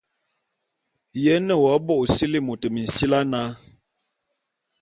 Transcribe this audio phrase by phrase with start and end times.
[1.23, 3.41] Ye nne w'abo ô sili'i môt minsili ana?